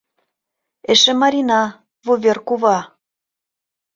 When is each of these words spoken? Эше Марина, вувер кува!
Эше 0.91 1.13
Марина, 1.21 1.61
вувер 2.05 2.37
кува! 2.47 2.77